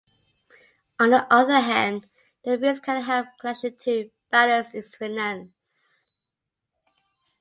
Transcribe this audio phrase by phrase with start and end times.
[0.99, 2.07] On the other hand,
[2.43, 6.07] the fees can help a collection to balance its finances.